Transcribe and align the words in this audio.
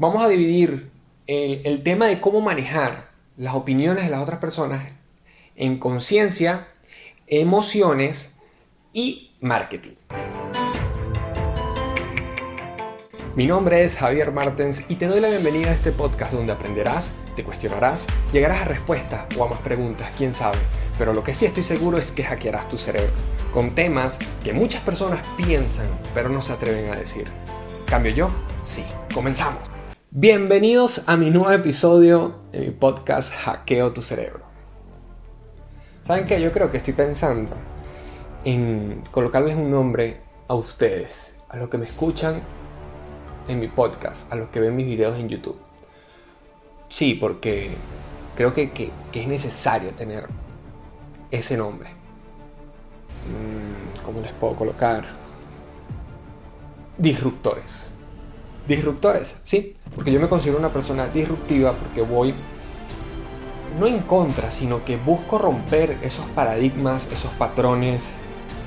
vamos 0.00 0.22
a 0.22 0.28
dividir 0.28 0.90
el, 1.26 1.82
tema 1.82 2.06
de 2.06 2.22
cómo 2.22 2.40
manejar 2.40 3.10
las 3.36 3.54
opiniones 3.54 4.04
de 4.04 4.10
las 4.10 4.22
otras 4.22 4.40
personas 4.40 4.94
en 5.56 5.78
conciencia, 5.78 6.68
emociones 7.26 8.36
y 8.94 9.32
marketing. 9.42 9.96
Mi 13.36 13.46
nombre 13.46 13.84
es 13.84 13.98
Javier 13.98 14.32
Martens 14.32 14.84
y 14.88 14.96
te 14.96 15.06
doy 15.06 15.20
la 15.20 15.28
bienvenida 15.28 15.68
a 15.68 15.74
este 15.74 15.92
podcast 15.92 16.32
donde 16.32 16.52
aprenderás, 16.52 17.12
te 17.36 17.44
cuestionarás, 17.44 18.06
llegarás 18.32 18.62
a 18.62 18.64
respuestas 18.64 19.26
o 19.36 19.44
a 19.44 19.50
más 19.50 19.60
preguntas, 19.60 20.10
quién 20.16 20.32
sabe. 20.32 20.56
Pero 20.96 21.12
lo 21.12 21.22
que 21.22 21.34
sí 21.34 21.44
estoy 21.44 21.62
seguro 21.62 21.98
es 21.98 22.10
que 22.10 22.24
hackearás 22.24 22.70
tu 22.70 22.78
cerebro 22.78 23.12
con 23.52 23.74
temas 23.74 24.18
que 24.42 24.54
muchas 24.54 24.80
personas 24.82 25.20
piensan 25.36 25.88
pero 26.14 26.30
no 26.30 26.40
se 26.40 26.54
atreven 26.54 26.90
a 26.90 26.96
decir. 26.96 27.26
¿Cambio 27.86 28.12
yo? 28.12 28.30
Sí. 28.62 28.82
Comenzamos. 29.12 29.69
Bienvenidos 30.12 31.08
a 31.08 31.16
mi 31.16 31.30
nuevo 31.30 31.52
episodio 31.52 32.40
de 32.50 32.58
mi 32.58 32.70
podcast 32.72 33.32
Hackeo 33.32 33.92
tu 33.92 34.02
cerebro. 34.02 34.40
¿Saben 36.02 36.24
qué? 36.24 36.40
Yo 36.40 36.50
creo 36.50 36.68
que 36.68 36.78
estoy 36.78 36.94
pensando 36.94 37.54
en 38.44 39.00
colocarles 39.12 39.54
un 39.54 39.70
nombre 39.70 40.20
a 40.48 40.54
ustedes, 40.56 41.36
a 41.48 41.58
los 41.58 41.68
que 41.68 41.78
me 41.78 41.86
escuchan 41.86 42.42
en 43.46 43.60
mi 43.60 43.68
podcast, 43.68 44.32
a 44.32 44.34
los 44.34 44.48
que 44.48 44.58
ven 44.58 44.74
mis 44.74 44.86
videos 44.86 45.16
en 45.16 45.28
YouTube. 45.28 45.60
Sí, 46.88 47.14
porque 47.14 47.70
creo 48.34 48.52
que, 48.52 48.72
que, 48.72 48.90
es 49.12 49.28
necesario 49.28 49.90
tener 49.90 50.26
ese 51.30 51.56
nombre. 51.56 51.88
Mm, 53.28 54.04
¿Cómo 54.04 54.20
les 54.22 54.32
puedo 54.32 54.56
colocar? 54.56 55.04
Disruptores. 56.98 57.92
Disruptores, 58.66 59.38
sí, 59.44 59.74
porque 59.94 60.12
yo 60.12 60.20
me 60.20 60.28
considero 60.28 60.58
una 60.58 60.72
persona 60.72 61.08
disruptiva 61.08 61.72
porque 61.72 62.02
voy 62.02 62.34
no 63.78 63.86
en 63.86 64.00
contra, 64.00 64.50
sino 64.50 64.84
que 64.84 64.96
busco 64.96 65.38
romper 65.38 65.98
esos 66.02 66.26
paradigmas, 66.26 67.10
esos 67.12 67.30
patrones, 67.32 68.12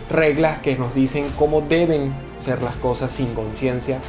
reglas 0.10 0.60
que 0.60 0.78
nos 0.78 0.94
dicen 0.94 1.30
cómo 1.38 1.62
deben 1.62 2.14
ser 2.38 2.62
las 2.62 2.76
cosas 2.76 3.12
sin 3.12 3.34
conciencia. 3.34 4.00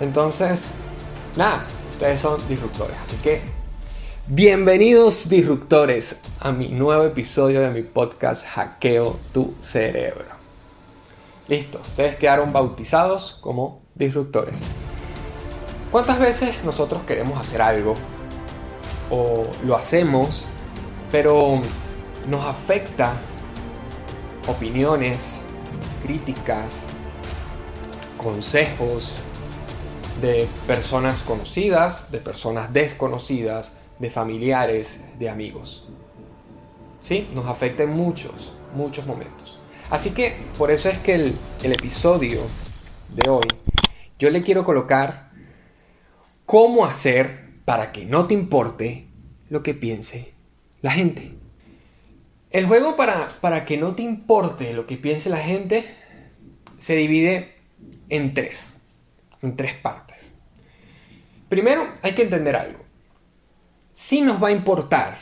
Entonces, 0.00 0.70
nada, 1.36 1.66
ustedes 1.92 2.20
son 2.20 2.46
disruptores, 2.48 2.96
así 3.02 3.16
que 3.16 3.42
bienvenidos 4.26 5.28
disruptores 5.28 6.22
a 6.40 6.52
mi 6.52 6.68
nuevo 6.68 7.04
episodio 7.04 7.60
de 7.60 7.70
mi 7.70 7.82
podcast 7.82 8.46
Hackeo 8.46 9.18
tu 9.32 9.54
cerebro. 9.60 10.26
Listo, 11.48 11.80
ustedes 11.86 12.16
quedaron 12.16 12.52
bautizados 12.52 13.38
como 13.42 13.82
disruptores. 13.94 14.62
¿Cuántas 15.94 16.18
veces 16.18 16.64
nosotros 16.64 17.04
queremos 17.04 17.38
hacer 17.38 17.62
algo 17.62 17.94
o 19.12 19.44
lo 19.62 19.76
hacemos, 19.76 20.44
pero 21.12 21.62
nos 22.28 22.44
afecta 22.46 23.12
opiniones, 24.48 25.40
críticas, 26.02 26.86
consejos 28.16 29.12
de 30.20 30.48
personas 30.66 31.22
conocidas, 31.22 32.10
de 32.10 32.18
personas 32.18 32.72
desconocidas, 32.72 33.76
de 34.00 34.10
familiares, 34.10 35.04
de 35.20 35.30
amigos? 35.30 35.86
¿Sí? 37.02 37.30
Nos 37.32 37.46
afecta 37.46 37.84
en 37.84 37.90
muchos, 37.90 38.52
muchos 38.74 39.06
momentos. 39.06 39.60
Así 39.90 40.12
que 40.12 40.44
por 40.58 40.72
eso 40.72 40.88
es 40.88 40.98
que 40.98 41.14
el, 41.14 41.38
episodio 41.62 42.40
de 43.10 43.30
hoy 43.30 43.46
yo 44.18 44.28
le 44.30 44.42
quiero 44.42 44.64
colocar 44.64 45.23
cómo 46.46 46.84
hacer 46.84 47.44
para 47.64 47.92
que 47.92 48.04
no 48.04 48.26
te 48.26 48.34
importe 48.34 49.08
lo 49.48 49.62
que 49.62 49.74
piense 49.74 50.34
la 50.82 50.92
gente. 50.92 51.34
El 52.50 52.66
juego 52.66 52.96
para, 52.96 53.30
para 53.40 53.64
que 53.64 53.76
no 53.76 53.94
te 53.94 54.02
importe 54.02 54.72
lo 54.74 54.86
que 54.86 54.96
piense 54.96 55.30
la 55.30 55.38
gente 55.38 55.84
se 56.78 56.94
divide 56.94 57.54
en 58.08 58.34
tres, 58.34 58.82
en 59.42 59.56
tres 59.56 59.74
partes. 59.74 60.36
Primero, 61.48 61.86
hay 62.02 62.12
que 62.12 62.22
entender 62.22 62.56
algo. 62.56 62.84
Si 63.92 64.20
nos 64.20 64.42
va 64.42 64.48
a 64.48 64.52
importar 64.52 65.16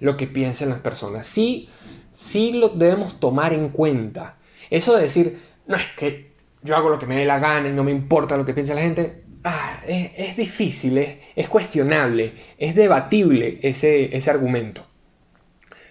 lo 0.00 0.16
que 0.16 0.26
piensen 0.26 0.68
las 0.68 0.80
personas, 0.80 1.26
sí, 1.26 1.68
sí 2.12 2.52
lo 2.52 2.70
debemos 2.70 3.20
tomar 3.20 3.52
en 3.52 3.68
cuenta. 3.68 4.36
Eso 4.70 4.96
de 4.96 5.02
decir, 5.02 5.40
no 5.66 5.76
es 5.76 5.90
que 5.90 6.32
yo 6.62 6.76
hago 6.76 6.88
lo 6.88 6.98
que 6.98 7.06
me 7.06 7.16
dé 7.16 7.24
la 7.24 7.38
gana 7.38 7.68
y 7.68 7.72
no 7.72 7.84
me 7.84 7.92
importa 7.92 8.36
lo 8.36 8.44
que 8.44 8.54
piense 8.54 8.74
la 8.74 8.82
gente, 8.82 9.25
ah, 9.46 9.80
es, 9.86 10.36
difícil, 10.36 10.98
es, 10.98 11.48
cuestionable, 11.48 12.32
es 12.58 12.74
debatible 12.74 13.58
ese, 13.62 14.16
ese 14.16 14.30
argumento. 14.30 14.84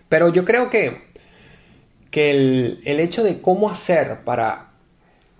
Pero 0.09 0.31
yo 0.31 0.43
creo 0.43 0.69
que, 0.69 1.03
que 2.11 2.31
el, 2.31 2.99
hecho 2.99 3.23
de 3.23 3.41
cómo 3.41 3.69
hacer 3.69 4.23
para, 4.25 4.71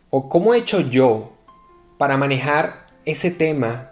o 0.09 0.29
cómo 0.29 0.53
he 0.53 0.59
hecho 0.59 0.79
yo 0.79 1.33
para 1.97 2.17
manejar 2.17 2.87
ese 3.03 3.31
tema 3.31 3.91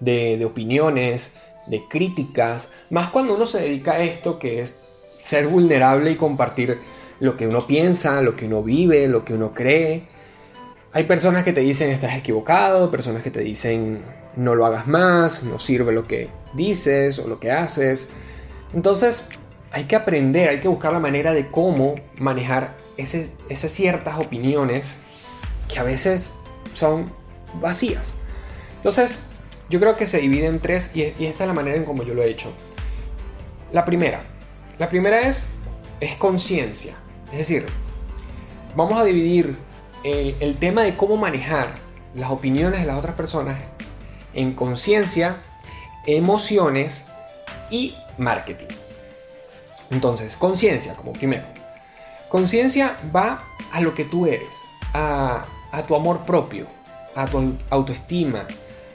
de, 0.00 0.38
de 0.38 0.44
opiniones, 0.44 1.32
de 1.66 1.82
críticas, 1.88 2.70
más 2.90 3.10
cuando 3.10 3.34
uno 3.34 3.46
se 3.46 3.60
dedica 3.60 3.94
a 3.94 4.04
esto 4.04 4.38
que 4.38 4.60
es 4.60 4.76
ser 5.18 5.48
vulnerable 5.48 6.12
y 6.12 6.16
compartir 6.16 6.78
lo 7.20 7.36
que 7.36 7.48
uno 7.48 7.66
piensa, 7.66 8.22
lo 8.22 8.36
que 8.36 8.46
uno 8.46 8.62
vive, 8.62 9.08
lo 9.08 9.24
que 9.24 9.34
uno 9.34 9.52
cree, 9.52 10.13
hay 10.94 11.04
personas 11.04 11.42
que 11.42 11.52
te 11.52 11.60
dicen 11.60 11.90
estás 11.90 12.16
equivocado, 12.16 12.88
personas 12.88 13.22
que 13.24 13.32
te 13.32 13.40
dicen 13.40 14.04
no 14.36 14.54
lo 14.54 14.64
hagas 14.64 14.86
más, 14.86 15.42
no 15.42 15.58
sirve 15.58 15.92
lo 15.92 16.04
que 16.06 16.30
dices 16.54 17.18
o 17.18 17.26
lo 17.26 17.40
que 17.40 17.50
haces. 17.50 18.08
Entonces 18.72 19.28
hay 19.72 19.84
que 19.84 19.96
aprender, 19.96 20.48
hay 20.48 20.60
que 20.60 20.68
buscar 20.68 20.92
la 20.92 21.00
manera 21.00 21.32
de 21.34 21.50
cómo 21.50 21.96
manejar 22.16 22.76
esas 22.96 23.72
ciertas 23.72 24.20
opiniones 24.20 24.98
que 25.68 25.80
a 25.80 25.82
veces 25.82 26.32
son 26.74 27.12
vacías. 27.60 28.14
Entonces 28.76 29.18
yo 29.68 29.80
creo 29.80 29.96
que 29.96 30.06
se 30.06 30.18
divide 30.18 30.46
en 30.46 30.60
tres 30.60 30.94
y, 30.94 31.02
esta 31.02 31.42
es 31.42 31.48
la 31.48 31.54
manera 31.54 31.76
en 31.76 31.84
cómo 31.84 32.04
yo 32.04 32.14
lo 32.14 32.22
he 32.22 32.30
hecho. 32.30 32.52
La 33.72 33.84
primera, 33.84 34.22
la 34.78 34.88
primera 34.88 35.22
es, 35.22 35.44
es 35.98 36.14
conciencia. 36.14 36.94
Es 37.32 37.38
decir, 37.38 37.66
vamos 38.76 38.96
a 38.96 39.02
dividir 39.02 39.56
el, 40.04 40.56
tema 40.58 40.82
de 40.82 40.96
cómo 40.96 41.16
manejar 41.16 41.74
las 42.14 42.30
opiniones 42.30 42.80
de 42.80 42.86
las 42.86 42.98
otras 42.98 43.16
personas 43.16 43.58
en 44.34 44.54
conciencia, 44.54 45.42
emociones 46.06 47.06
y 47.70 47.94
marketing. 48.18 48.68
Entonces, 49.90 50.36
conciencia 50.36 50.94
como 50.94 51.12
primero. 51.12 51.44
Conciencia 52.28 52.98
va 53.14 53.44
a 53.72 53.80
lo 53.80 53.94
que 53.94 54.04
tú 54.04 54.26
eres, 54.26 54.56
a, 54.92 55.46
tu 55.88 55.94
amor 55.94 56.24
propio, 56.24 56.66
a 57.16 57.26
tu 57.26 57.56
autoestima, 57.70 58.46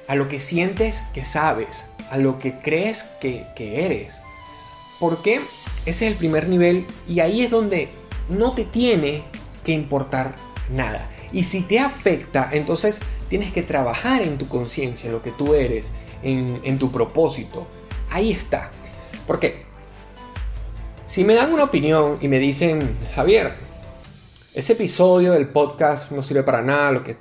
a 0.08 0.16
lo 0.16 0.28
que 0.28 0.40
sientes 0.40 1.04
que 1.14 1.26
sabes, 1.26 1.86
a 2.12 2.18
lo 2.18 2.40
que 2.40 2.60
crees 2.60 3.04
que, 3.20 3.48
que 3.56 3.86
eres. 3.86 4.22
Porque 5.00 5.42
ese 5.86 6.06
es 6.06 6.12
el 6.12 6.16
primer 6.16 6.50
nivel 6.50 6.86
y 7.08 7.22
ahí 7.22 7.42
es 7.42 7.50
donde 7.50 7.90
no 8.28 8.52
te 8.52 8.66
tiene 8.66 9.24
que 9.64 9.72
importar 9.72 10.36
nada. 10.72 11.10
Y 11.32 11.44
si 11.44 11.62
te 11.62 11.80
afecta, 11.80 12.50
entonces 12.52 13.00
tienes 13.30 13.54
que 13.54 13.64
trabajar 13.64 14.22
en 14.22 14.38
tu 14.38 14.48
conciencia, 14.48 15.12
lo 15.12 15.22
que 15.22 15.32
tú 15.32 15.54
eres, 15.54 15.92
en, 16.24 16.80
tu 16.80 16.92
propósito. 16.92 17.68
Ahí 18.12 18.32
está. 18.32 18.72
Porque 19.28 19.66
si 21.06 21.24
me 21.24 21.36
dan 21.36 21.54
una 21.54 21.64
opinión 21.64 22.18
y 22.22 22.28
me 22.28 22.40
dicen, 22.40 22.96
Javier, 23.16 23.54
ese 24.54 24.74
episodio 24.74 25.34
del 25.34 25.48
podcast 25.48 26.12
no 26.12 26.24
sirve 26.24 26.44
para 26.44 26.64
nada, 26.64 26.92
lo 26.92 27.04
que 27.04 27.18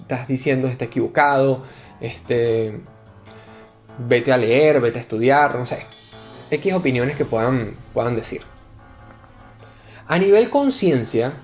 estás 0.00 0.28
diciendo 0.28 0.68
está 0.68 0.86
equivocado, 0.86 1.64
este, 2.00 2.80
vete 3.98 4.32
a 4.32 4.36
leer, 4.36 4.80
vete 4.80 4.98
a 4.98 5.02
estudiar, 5.02 5.56
no 5.56 5.66
sé. 5.66 5.84
X 6.50 6.72
opiniones 6.72 7.16
que 7.16 7.24
puedan, 7.24 7.74
puedan 7.92 8.16
decir. 8.16 8.42
A 10.06 10.18
nivel 10.18 10.48
conciencia, 10.48 11.34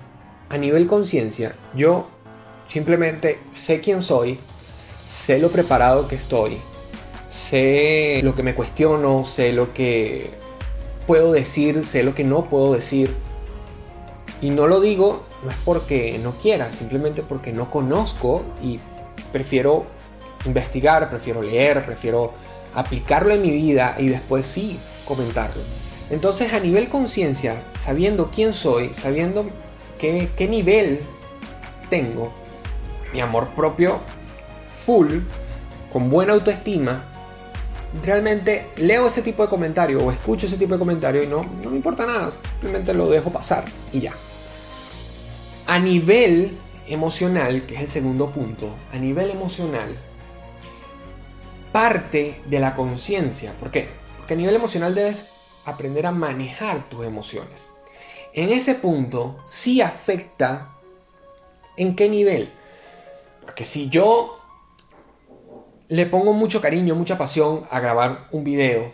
a 0.55 0.57
nivel 0.57 0.87
conciencia, 0.87 1.53
yo 1.75 2.07
simplemente 2.65 3.39
sé 3.49 3.81
quién 3.81 4.01
soy, 4.01 4.39
sé 5.07 5.37
lo 5.37 5.49
preparado 5.49 6.07
que 6.07 6.15
estoy, 6.15 6.57
sé 7.29 8.21
lo 8.23 8.33
que 8.35 8.41
me 8.41 8.55
cuestiono, 8.55 9.25
sé 9.25 9.51
lo 9.51 9.73
que 9.73 10.31
puedo 11.05 11.33
decir, 11.33 11.83
sé 11.83 12.03
lo 12.03 12.15
que 12.15 12.23
no 12.23 12.45
puedo 12.45 12.73
decir. 12.73 13.13
Y 14.41 14.49
no 14.49 14.67
lo 14.67 14.79
digo, 14.79 15.25
no 15.43 15.51
es 15.51 15.57
porque 15.65 16.17
no 16.23 16.31
quiera, 16.31 16.71
simplemente 16.71 17.21
porque 17.21 17.51
no 17.51 17.69
conozco 17.69 18.43
y 18.63 18.79
prefiero 19.33 19.85
investigar, 20.45 21.09
prefiero 21.09 21.41
leer, 21.41 21.85
prefiero 21.85 22.31
aplicarlo 22.73 23.31
en 23.31 23.41
mi 23.41 23.51
vida 23.51 23.95
y 23.99 24.07
después 24.07 24.45
sí 24.45 24.79
comentarlo. 25.05 25.61
Entonces 26.09 26.53
a 26.53 26.61
nivel 26.61 26.87
conciencia, 26.87 27.61
sabiendo 27.77 28.31
quién 28.31 28.53
soy, 28.53 28.93
sabiendo 28.93 29.49
qué, 29.97 30.47
nivel 30.49 31.01
tengo, 31.89 32.33
mi 33.13 33.21
amor 33.21 33.49
propio 33.49 33.99
full 34.75 35.19
con 35.91 36.09
buena 36.09 36.33
autoestima, 36.33 37.05
realmente 38.03 38.67
leo 38.77 39.07
ese 39.07 39.21
tipo 39.21 39.43
de 39.43 39.49
comentario 39.49 40.03
o 40.03 40.11
escucho 40.11 40.47
ese 40.47 40.57
tipo 40.57 40.73
de 40.73 40.79
comentario 40.79 41.23
y 41.23 41.27
no, 41.27 41.43
no 41.63 41.69
me 41.69 41.77
importa 41.77 42.05
nada, 42.05 42.31
simplemente 42.31 42.93
lo 42.93 43.09
dejo 43.09 43.31
pasar 43.31 43.65
y 43.91 44.01
ya. 44.01 44.13
A 45.67 45.79
nivel 45.79 46.57
emocional, 46.87 47.65
que 47.65 47.75
es 47.75 47.81
el 47.81 47.89
segundo 47.89 48.29
punto, 48.29 48.69
a 48.93 48.97
nivel 48.97 49.31
emocional, 49.31 49.95
parte 51.71 52.41
de 52.45 52.59
la 52.59 52.75
conciencia. 52.75 53.53
¿Por 53.59 53.71
qué? 53.71 53.89
Porque 54.17 54.33
a 54.33 54.37
nivel 54.37 54.55
emocional 54.55 54.95
debes 54.95 55.29
aprender 55.65 56.05
a 56.05 56.11
manejar 56.11 56.83
tus 56.83 57.05
emociones. 57.05 57.69
En 58.35 58.49
ese 58.49 58.75
punto 58.75 59.37
sí 59.45 59.79
afecta 59.79 60.75
en 61.77 61.95
qué 61.95 62.09
nivel. 62.09 62.49
Porque 63.41 63.63
si 63.63 63.89
yo 63.89 64.41
le 65.87 66.05
pongo 66.05 66.33
mucho 66.33 66.59
cariño, 66.59 66.95
mucha 66.95 67.17
pasión 67.17 67.63
a 67.71 67.79
grabar 67.79 68.27
un 68.33 68.43
video 68.43 68.91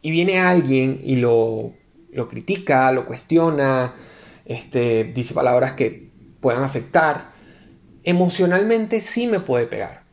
y 0.00 0.10
viene 0.10 0.38
alguien 0.38 0.98
y 1.04 1.16
lo, 1.16 1.74
lo 2.10 2.28
critica, 2.30 2.90
lo 2.90 3.04
cuestiona, 3.04 3.94
este, 4.46 5.04
dice 5.04 5.34
palabras 5.34 5.74
que 5.74 6.10
puedan 6.40 6.64
afectar, 6.64 7.32
emocionalmente 8.02 9.02
sí 9.02 9.26
me 9.26 9.40
puede 9.40 9.66
pegar. 9.66 10.04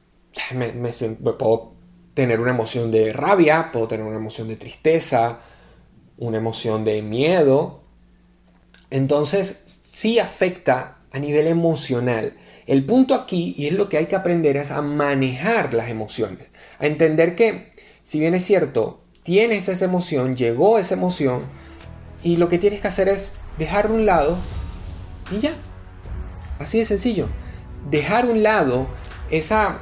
Puedo 1.37 1.71
tener 2.13 2.41
una 2.41 2.51
emoción 2.51 2.91
de 2.91 3.13
rabia, 3.13 3.69
puedo 3.71 3.87
tener 3.87 4.05
una 4.05 4.17
emoción 4.17 4.49
de 4.49 4.57
tristeza, 4.57 5.39
una 6.17 6.37
emoción 6.37 6.83
de 6.83 7.01
miedo. 7.01 7.84
Entonces 8.89 9.81
sí 9.83 10.19
afecta 10.19 10.97
a 11.11 11.19
nivel 11.19 11.47
emocional. 11.47 12.33
El 12.67 12.85
punto 12.85 13.13
aquí, 13.15 13.53
y 13.57 13.67
es 13.67 13.73
lo 13.73 13.89
que 13.89 13.97
hay 13.97 14.07
que 14.07 14.15
aprender, 14.15 14.57
es 14.57 14.71
a 14.71 14.81
manejar 14.81 15.73
las 15.73 15.89
emociones. 15.89 16.49
A 16.79 16.87
entender 16.87 17.35
que, 17.35 17.73
si 18.03 18.19
bien 18.19 18.33
es 18.33 18.43
cierto, 18.43 19.01
tienes 19.23 19.69
esa 19.69 19.85
emoción, 19.85 20.35
llegó 20.35 20.77
esa 20.77 20.95
emoción, 20.95 21.41
y 22.23 22.37
lo 22.37 22.49
que 22.49 22.57
tienes 22.57 22.81
que 22.81 22.87
hacer 22.87 23.07
es 23.07 23.29
dejar 23.57 23.91
un 23.91 24.05
lado 24.05 24.35
y 25.31 25.39
ya. 25.39 25.53
Así 26.59 26.79
de 26.79 26.85
sencillo. 26.85 27.27
Dejar 27.89 28.25
un 28.25 28.41
lado 28.41 28.87
esa, 29.29 29.81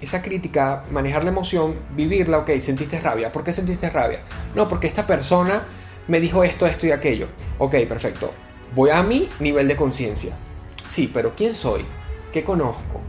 esa 0.00 0.22
crítica, 0.22 0.82
manejar 0.90 1.24
la 1.24 1.30
emoción, 1.30 1.74
vivirla, 1.94 2.38
ok, 2.38 2.50
sentiste 2.58 3.00
rabia. 3.00 3.32
¿Por 3.32 3.44
qué 3.44 3.52
sentiste 3.52 3.90
rabia? 3.90 4.20
No, 4.54 4.66
porque 4.66 4.86
esta 4.86 5.06
persona 5.06 5.68
me 6.08 6.20
dijo 6.20 6.42
esto, 6.42 6.66
esto 6.66 6.86
y 6.86 6.90
aquello. 6.90 7.28
Ok, 7.58 7.76
perfecto. 7.88 8.32
Voy 8.74 8.90
a 8.90 9.02
mi 9.02 9.28
nivel 9.38 9.68
de 9.68 9.76
conciencia. 9.76 10.34
Sí, 10.88 11.10
pero 11.12 11.34
¿quién 11.36 11.54
soy? 11.54 11.84
¿Qué 12.32 12.42
conozco? 12.42 13.00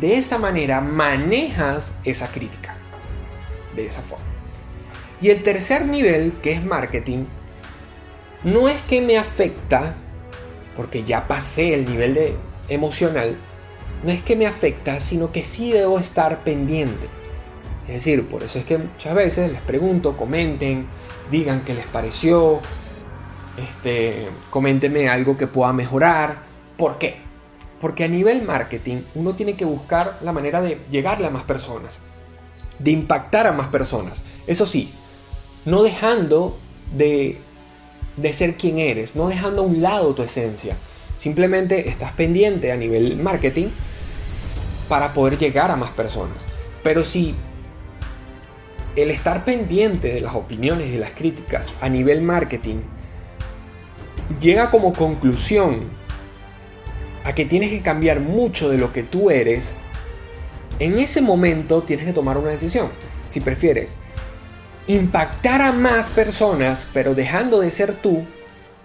De 0.00 0.16
esa 0.16 0.38
manera 0.38 0.80
manejas 0.80 1.94
esa 2.04 2.30
crítica. 2.30 2.76
De 3.74 3.86
esa 3.86 4.02
forma. 4.02 4.24
Y 5.20 5.30
el 5.30 5.42
tercer 5.42 5.86
nivel, 5.86 6.34
que 6.42 6.52
es 6.52 6.64
marketing, 6.64 7.24
no 8.42 8.68
es 8.68 8.80
que 8.82 9.00
me 9.00 9.18
afecta, 9.18 9.94
porque 10.76 11.04
ya 11.04 11.28
pasé 11.28 11.74
el 11.74 11.84
nivel 11.84 12.14
de 12.14 12.34
emocional, 12.68 13.36
no 14.02 14.10
es 14.10 14.22
que 14.22 14.34
me 14.34 14.46
afecta, 14.46 14.98
sino 14.98 15.30
que 15.30 15.44
sí 15.44 15.72
debo 15.72 15.98
estar 15.98 16.42
pendiente. 16.42 17.06
Es 17.90 18.04
decir, 18.04 18.28
por 18.28 18.44
eso 18.44 18.60
es 18.60 18.64
que 18.64 18.78
muchas 18.78 19.14
veces 19.14 19.50
les 19.50 19.60
pregunto, 19.60 20.16
comenten, 20.16 20.86
digan 21.28 21.64
qué 21.64 21.74
les 21.74 21.86
pareció, 21.86 22.60
este, 23.56 24.28
coméntenme 24.50 25.08
algo 25.08 25.36
que 25.36 25.48
pueda 25.48 25.72
mejorar. 25.72 26.42
¿Por 26.76 26.98
qué? 26.98 27.16
Porque 27.80 28.04
a 28.04 28.08
nivel 28.08 28.42
marketing 28.42 29.02
uno 29.16 29.34
tiene 29.34 29.56
que 29.56 29.64
buscar 29.64 30.18
la 30.22 30.32
manera 30.32 30.62
de 30.62 30.80
llegarle 30.88 31.26
a 31.26 31.30
más 31.30 31.42
personas, 31.42 32.00
de 32.78 32.92
impactar 32.92 33.48
a 33.48 33.52
más 33.52 33.68
personas. 33.68 34.22
Eso 34.46 34.66
sí, 34.66 34.94
no 35.64 35.82
dejando 35.82 36.56
de 36.96 37.40
de 38.16 38.32
ser 38.32 38.54
quien 38.54 38.78
eres, 38.78 39.16
no 39.16 39.28
dejando 39.28 39.62
a 39.62 39.64
un 39.64 39.82
lado 39.82 40.14
tu 40.14 40.22
esencia. 40.22 40.76
Simplemente 41.16 41.88
estás 41.88 42.12
pendiente 42.12 42.72
a 42.72 42.76
nivel 42.76 43.16
marketing 43.16 43.68
para 44.88 45.12
poder 45.12 45.38
llegar 45.38 45.70
a 45.70 45.76
más 45.76 45.90
personas. 45.90 46.46
Pero 46.82 47.04
si 47.04 47.34
el 48.96 49.10
estar 49.10 49.44
pendiente 49.44 50.12
de 50.12 50.20
las 50.20 50.34
opiniones 50.34 50.88
y 50.88 50.92
de 50.92 50.98
las 50.98 51.12
críticas 51.12 51.74
a 51.80 51.88
nivel 51.88 52.22
marketing 52.22 52.78
llega 54.40 54.70
como 54.70 54.92
conclusión 54.92 55.88
a 57.24 57.34
que 57.34 57.44
tienes 57.44 57.70
que 57.70 57.80
cambiar 57.80 58.20
mucho 58.20 58.68
de 58.68 58.78
lo 58.78 58.92
que 58.92 59.02
tú 59.02 59.30
eres, 59.30 59.74
en 60.78 60.98
ese 60.98 61.20
momento 61.20 61.82
tienes 61.82 62.06
que 62.06 62.12
tomar 62.12 62.38
una 62.38 62.50
decisión. 62.50 62.88
Si 63.28 63.40
prefieres 63.40 63.96
impactar 64.86 65.62
a 65.62 65.72
más 65.72 66.08
personas, 66.08 66.88
pero 66.92 67.14
dejando 67.14 67.60
de 67.60 67.70
ser 67.70 67.94
tú, 67.94 68.24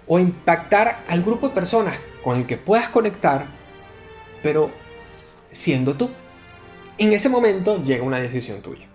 o 0.06 0.18
impactar 0.18 1.02
al 1.08 1.22
grupo 1.22 1.48
de 1.48 1.54
personas 1.54 1.98
con 2.22 2.38
el 2.38 2.46
que 2.46 2.56
puedas 2.56 2.88
conectar, 2.88 3.46
pero 4.42 4.70
siendo 5.50 5.94
tú. 5.94 6.10
En 6.98 7.12
ese 7.12 7.28
momento 7.28 7.82
llega 7.82 8.04
una 8.04 8.18
decisión 8.18 8.62
tuya. 8.62 8.85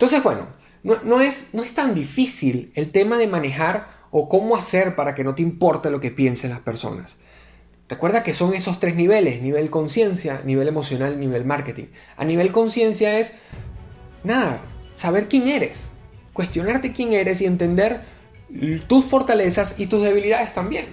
Entonces, 0.00 0.22
bueno, 0.22 0.46
no, 0.82 1.20
es, 1.20 1.52
no 1.52 1.62
es 1.62 1.74
tan 1.74 1.94
difícil 1.94 2.72
el 2.74 2.90
tema 2.90 3.18
de 3.18 3.26
manejar 3.26 3.86
o 4.10 4.30
cómo 4.30 4.56
hacer 4.56 4.96
para 4.96 5.14
que 5.14 5.24
no 5.24 5.34
te 5.34 5.42
importe 5.42 5.90
lo 5.90 6.00
que 6.00 6.10
piensen 6.10 6.48
las 6.48 6.60
personas. 6.60 7.18
Recuerda 7.86 8.22
que 8.22 8.32
son 8.32 8.54
esos 8.54 8.80
tres 8.80 8.94
niveles, 8.94 9.42
nivel 9.42 9.68
conciencia, 9.68 10.40
nivel 10.42 10.68
emocional, 10.68 11.20
nivel 11.20 11.44
marketing. 11.44 11.88
A 12.16 12.24
nivel 12.24 12.50
conciencia 12.50 13.18
es, 13.18 13.34
nada, 14.24 14.62
saber 14.94 15.28
quién 15.28 15.48
eres, 15.48 15.88
cuestionarte 16.32 16.94
quién 16.94 17.12
eres 17.12 17.42
y 17.42 17.44
entender 17.44 18.00
tus 18.86 19.04
fortalezas 19.04 19.78
y 19.78 19.86
tus 19.86 20.02
debilidades 20.02 20.54
también. 20.54 20.86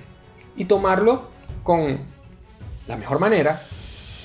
Y 0.57 0.65
tomarlo 0.65 1.30
con 1.63 2.00
la 2.88 2.98
mejor 2.98 3.19
manera, 3.19 3.63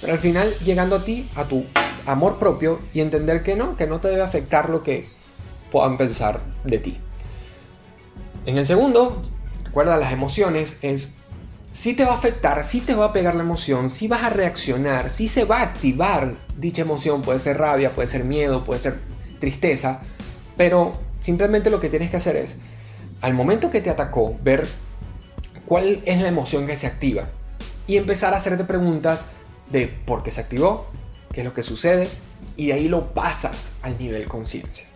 pero 0.01 0.15
al 0.15 0.19
final 0.19 0.53
llegando 0.65 0.97
a 0.97 1.05
ti, 1.05 1.29
a 1.37 1.45
tu 1.45 1.65
amor 2.07 2.39
propio 2.39 2.81
y 2.93 3.01
entender 3.01 3.43
que 3.43 3.57
no, 3.57 3.77
que 3.77 3.87
no 3.87 4.01
te 4.01 4.09
debe 4.09 4.23
afectar 4.23 4.71
lo 4.71 4.83
que 4.83 5.09
puedan 5.71 5.97
pensar 5.97 6.41
de 6.65 6.79
ti. 6.79 6.99
En 8.47 8.59
el 8.59 8.67
segundo, 8.67 9.23
recuerda 9.65 9.97
las 9.97 10.13
emociones, 10.13 10.79
es 10.83 11.15
si 11.73 11.95
te 11.95 12.05
va 12.05 12.13
a 12.13 12.17
afectar, 12.17 12.63
si 12.65 12.81
te 12.81 12.95
va 12.95 13.07
a 13.07 13.13
pegar 13.13 13.35
la 13.35 13.43
emoción, 13.43 13.89
si 13.89 14.07
vas 14.07 14.23
a 14.23 14.31
reaccionar, 14.31 15.09
si 15.09 15.29
se 15.29 15.45
va 15.45 15.61
a 15.61 15.63
activar 15.63 16.37
dicha 16.59 16.83
emoción, 16.83 17.23
puede 17.23 17.39
ser 17.39 17.59
rabia, 17.59 17.95
puede 17.95 18.09
ser 18.09 18.25
miedo, 18.25 18.65
puede 18.65 18.81
ser 18.81 18.99
tristeza, 19.41 20.03
pero 20.57 20.93
simplemente 21.21 21.71
lo 21.71 21.81
que 21.81 21.89
tienes 21.89 22.11
que 22.11 22.19
hacer 22.19 22.37
es, 22.37 22.59
al 23.23 23.33
momento 23.33 23.71
que 23.71 23.81
te 23.81 23.89
atacó, 23.89 24.37
ver 24.43 24.69
cuál 25.65 26.03
es 26.05 26.21
la 26.21 26.29
emoción 26.29 26.67
que 26.67 26.77
se 26.77 26.87
activa 26.87 27.31
y 27.87 27.97
empezar 27.97 28.35
a 28.35 28.37
hacerte 28.37 28.65
preguntas 28.65 29.27
de 29.71 29.89
por 29.89 30.23
qué 30.23 30.31
se 30.31 30.43
activó, 30.43 30.89
qué 31.33 31.41
es 31.41 31.45
lo 31.45 31.55
que 31.55 31.63
sucede, 31.63 32.09
y 32.57 32.69
de 32.69 32.73
ahí 32.75 32.89
lo 32.89 33.15
pasas 33.15 33.73
al 33.83 33.99
nivel 33.99 34.27
conciencia. 34.27 34.87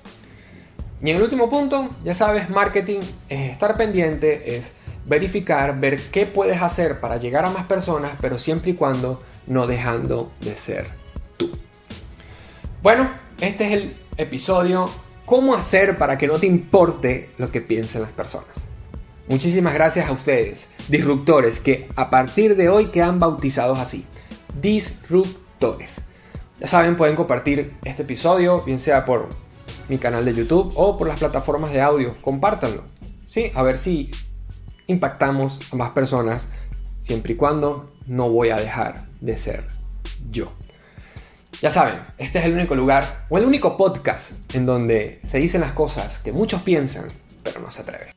Y 1.03 1.11
en 1.11 1.17
el 1.17 1.23
último 1.23 1.51
punto, 1.51 1.91
ya 2.05 2.15
sabes, 2.15 2.49
marketing 2.49 3.01
es 3.29 3.53
estar 3.53 3.77
pendiente, 3.77 4.57
es 4.57 4.73
verificar, 5.07 5.79
ver 5.79 6.01
qué 6.11 6.27
puedes 6.27 6.61
hacer 6.63 7.01
para 7.01 7.17
llegar 7.17 7.45
a 7.45 7.51
más 7.51 7.67
personas, 7.67 8.13
pero 8.21 8.39
siempre 8.39 8.73
y 8.73 8.75
cuando 8.75 9.23
no 9.47 9.67
dejando 9.67 10.33
de 10.41 10.57
ser 10.57 10.89
tú. 11.37 11.51
Bueno, 12.83 13.09
este 13.41 13.67
es 13.67 13.73
el 13.73 13.97
episodio 14.17 14.91
¿Cómo 15.27 15.57
hacer 15.57 15.99
para 15.99 16.17
que 16.19 16.29
no 16.29 16.39
te 16.39 16.47
importe 16.47 17.31
lo 17.37 17.51
que 17.51 17.61
piensen 17.61 18.01
las 18.01 18.13
personas? 18.13 18.69
Muchísimas 19.27 19.75
gracias 19.75 20.09
a 20.09 20.13
ustedes, 20.13 20.69
disruptores, 20.87 21.59
que 21.59 21.89
a 21.97 22.11
partir 22.11 22.55
de 22.55 22.69
hoy 22.69 22.93
quedan 22.93 23.19
bautizados 23.19 23.81
así, 23.81 24.07
disruptores. 24.61 26.03
Ya 26.59 26.67
saben, 26.67 26.97
pueden 26.97 27.17
compartir 27.17 27.77
este 27.85 28.03
episodio, 28.03 28.63
bien 28.63 28.81
sea 28.81 29.05
por 29.05 29.29
mi 29.89 29.99
canal 29.99 30.25
de 30.25 30.35
YouTube 30.35 30.73
o 30.75 30.97
por 30.97 31.07
las 31.07 31.19
plataformas 31.19 31.73
de 31.73 31.83
audio. 31.83 32.17
Compártanlo, 32.23 32.85
¿sí? 33.27 33.53
A 33.55 33.63
ver 33.63 33.79
si 33.79 34.11
impactamos 34.87 35.61
a 35.71 35.77
más 35.77 35.91
personas, 35.91 36.49
siempre 37.03 37.35
y 37.35 37.37
cuando 37.37 37.93
no 38.07 38.31
voy 38.31 38.51
a 38.51 38.57
dejar 38.57 39.07
de 39.21 39.37
ser 39.37 39.67
yo. 40.31 40.51
Ya 41.61 41.69
saben, 41.69 42.01
este 42.17 42.39
es 42.39 42.47
el 42.47 42.55
único 42.55 42.75
lugar 42.75 43.27
o 43.29 43.37
el 43.37 43.45
único 43.45 43.77
podcast 43.77 44.33
en 44.55 44.65
donde 44.65 45.21
se 45.25 45.39
dicen 45.39 45.61
las 45.61 45.73
cosas 45.73 46.19
que 46.19 46.33
muchos 46.33 46.63
piensan, 46.63 47.09
pero 47.43 47.61
no 47.61 47.71
se 47.71 47.83
atreven. 47.83 48.17